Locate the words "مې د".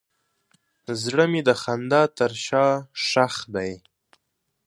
1.31-1.49